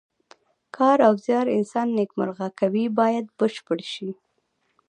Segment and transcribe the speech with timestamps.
[0.75, 4.09] کار او زیار انسان نیکمرغه کوي باید بشپړ شي.